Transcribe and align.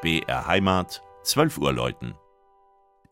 BR 0.00 0.46
Heimat, 0.46 1.02
12 1.24 1.58
Uhr 1.58 1.72
läuten. 1.72 2.14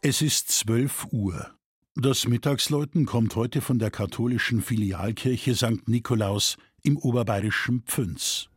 Es 0.02 0.22
ist 0.22 0.52
12 0.52 1.08
Uhr. 1.10 1.50
Das 1.96 2.28
Mittagsläuten 2.28 3.06
kommt 3.06 3.34
heute 3.34 3.60
von 3.60 3.80
der 3.80 3.90
katholischen 3.90 4.62
Filialkirche 4.62 5.56
St. 5.56 5.88
Nikolaus 5.88 6.56
im 6.84 6.96
oberbayerischen 6.96 7.82
Pfünz. 7.82 8.50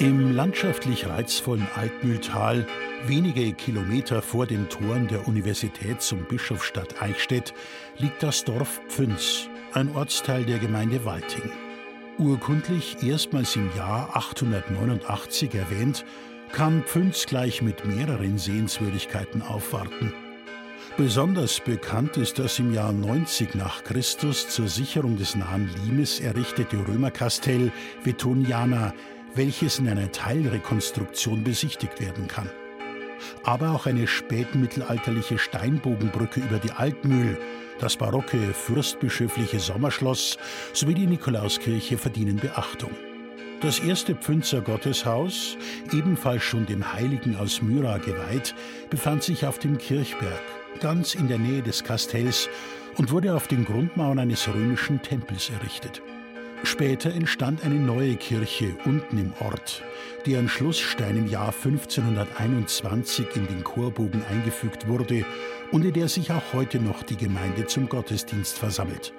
Im 0.00 0.32
landschaftlich 0.34 1.06
reizvollen 1.06 1.68
Altmühltal, 1.76 2.66
wenige 3.06 3.52
Kilometer 3.52 4.22
vor 4.22 4.46
den 4.46 4.66
Toren 4.70 5.08
der 5.08 5.28
Universität 5.28 6.00
zum 6.00 6.24
Bischofsstadt 6.24 7.02
Eichstätt, 7.02 7.52
liegt 7.98 8.22
das 8.22 8.46
Dorf 8.46 8.80
Pfünz, 8.88 9.50
ein 9.74 9.94
Ortsteil 9.94 10.46
der 10.46 10.58
Gemeinde 10.58 11.04
Walting. 11.04 11.50
Urkundlich 12.16 13.02
erstmals 13.02 13.56
im 13.56 13.68
Jahr 13.76 14.16
889 14.16 15.54
erwähnt, 15.54 16.06
kann 16.50 16.82
Pfünz 16.84 17.26
gleich 17.26 17.60
mit 17.60 17.84
mehreren 17.84 18.38
Sehenswürdigkeiten 18.38 19.42
aufwarten. 19.42 20.14
Besonders 20.96 21.60
bekannt 21.60 22.16
ist 22.16 22.38
das 22.38 22.58
im 22.58 22.72
Jahr 22.72 22.94
90 22.94 23.54
nach 23.54 23.84
Christus 23.84 24.48
zur 24.48 24.68
Sicherung 24.68 25.18
des 25.18 25.36
nahen 25.36 25.68
Limes 25.84 26.20
errichtete 26.20 26.88
Römerkastell 26.88 27.70
Vetoniana, 28.02 28.94
welches 29.34 29.78
in 29.78 29.88
einer 29.88 30.10
Teilrekonstruktion 30.12 31.44
besichtigt 31.44 32.00
werden 32.00 32.28
kann. 32.28 32.50
Aber 33.44 33.70
auch 33.70 33.86
eine 33.86 34.06
spätmittelalterliche 34.06 35.38
Steinbogenbrücke 35.38 36.40
über 36.40 36.58
die 36.58 36.72
Altmühl, 36.72 37.38
das 37.78 37.96
barocke 37.96 38.38
fürstbischöfliche 38.52 39.58
Sommerschloss 39.58 40.38
sowie 40.72 40.94
die 40.94 41.06
Nikolauskirche 41.06 41.98
verdienen 41.98 42.36
Beachtung. 42.36 42.92
Das 43.60 43.78
erste 43.78 44.14
Pfünzer 44.14 44.62
Gotteshaus, 44.62 45.58
ebenfalls 45.92 46.42
schon 46.42 46.64
dem 46.64 46.94
Heiligen 46.94 47.36
aus 47.36 47.60
Myra 47.60 47.98
geweiht, 47.98 48.54
befand 48.88 49.22
sich 49.22 49.44
auf 49.44 49.58
dem 49.58 49.76
Kirchberg, 49.76 50.40
ganz 50.80 51.14
in 51.14 51.28
der 51.28 51.38
Nähe 51.38 51.60
des 51.60 51.84
Kastells 51.84 52.48
und 52.96 53.10
wurde 53.10 53.34
auf 53.34 53.48
den 53.48 53.66
Grundmauern 53.66 54.18
eines 54.18 54.48
römischen 54.48 55.02
Tempels 55.02 55.50
errichtet. 55.50 56.00
Später 56.62 57.12
entstand 57.12 57.64
eine 57.64 57.76
neue 57.76 58.16
Kirche 58.16 58.76
unten 58.84 59.18
im 59.18 59.32
Ort, 59.40 59.82
deren 60.26 60.48
Schlussstein 60.48 61.16
im 61.16 61.26
Jahr 61.26 61.54
1521 61.54 63.26
in 63.34 63.46
den 63.46 63.64
Chorbogen 63.64 64.22
eingefügt 64.30 64.86
wurde 64.86 65.24
und 65.72 65.84
in 65.84 65.92
der 65.94 66.08
sich 66.08 66.30
auch 66.32 66.52
heute 66.52 66.78
noch 66.78 67.02
die 67.02 67.16
Gemeinde 67.16 67.66
zum 67.66 67.88
Gottesdienst 67.88 68.58
versammelt. 68.58 69.14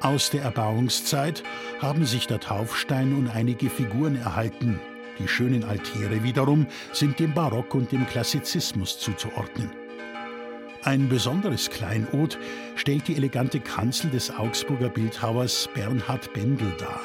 Aus 0.00 0.30
der 0.30 0.42
Erbauungszeit 0.42 1.44
haben 1.80 2.04
sich 2.04 2.26
der 2.26 2.40
Taufstein 2.40 3.14
und 3.14 3.28
einige 3.28 3.70
Figuren 3.70 4.16
erhalten. 4.16 4.80
Die 5.20 5.28
schönen 5.28 5.62
Altäre 5.62 6.24
wiederum 6.24 6.66
sind 6.92 7.20
dem 7.20 7.32
Barock 7.32 7.74
und 7.74 7.92
dem 7.92 8.06
Klassizismus 8.06 8.98
zuzuordnen. 8.98 9.83
Ein 10.84 11.08
besonderes 11.08 11.70
Kleinod 11.70 12.38
stellt 12.76 13.08
die 13.08 13.16
elegante 13.16 13.58
Kanzel 13.58 14.10
des 14.10 14.30
Augsburger 14.30 14.90
Bildhauers 14.90 15.66
Bernhard 15.74 16.30
Bendel 16.34 16.70
dar. 16.78 17.00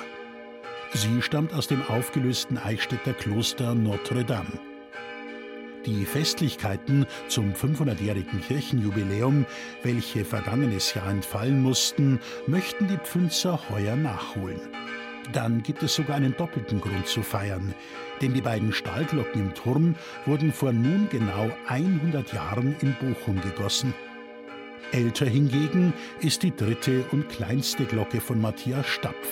Sie 0.94 1.22
stammt 1.22 1.53
aus 1.53 1.67
dem 1.67 1.81
aufgelösten 1.84 2.57
Eichstätter 2.57 3.13
Kloster 3.13 3.75
Notre 3.75 4.25
Dame. 4.25 4.59
Die 5.85 6.03
Festlichkeiten 6.03 7.06
zum 7.29 7.53
500-jährigen 7.53 8.41
Kirchenjubiläum, 8.41 9.45
welche 9.81 10.25
vergangenes 10.25 10.94
Jahr 10.94 11.09
entfallen 11.09 11.61
mussten, 11.61 12.19
möchten 12.47 12.90
die 12.90 12.97
Pfünzer 12.97 13.61
heuer 13.69 13.96
nachholen. 13.96 14.59
Dann 15.34 15.62
gibt 15.62 15.84
es 15.84 15.95
sogar 15.95 16.16
einen 16.16 16.35
doppelten 16.35 16.81
Grund 16.81 17.06
zu 17.07 17.22
feiern, 17.22 17.75
denn 18.22 18.34
die 18.34 18.41
beiden 18.41 18.73
Stahlglocken 18.73 19.41
im 19.41 19.53
Turm 19.53 19.95
wurden 20.25 20.51
vor 20.51 20.73
nun 20.73 21.07
genau 21.09 21.50
100 21.67 22.34
Jahren 22.34 22.75
in 22.81 22.95
Bochum 23.00 23.40
gegossen. 23.41 23.94
Älter 24.91 25.28
hingegen 25.28 25.94
ist 26.19 26.41
die 26.41 26.56
dritte 26.56 27.06
und 27.12 27.29
kleinste 27.29 27.85
Glocke 27.85 28.19
von 28.19 28.41
Matthias 28.41 28.88
Stapf, 28.88 29.28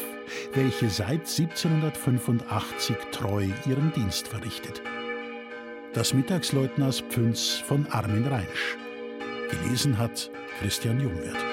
welche 0.53 0.89
seit 0.89 1.21
1785 1.21 2.95
treu 3.11 3.47
ihren 3.65 3.91
Dienst 3.93 4.27
verrichtet. 4.27 4.83
Das 5.93 6.13
Mittagsleutners 6.13 7.01
Pfünz 7.01 7.53
von 7.53 7.87
Armin 7.87 8.27
Reinsch. 8.27 8.77
Gelesen 9.49 9.97
hat 9.97 10.29
Christian 10.59 11.01
Jungwirth. 11.01 11.46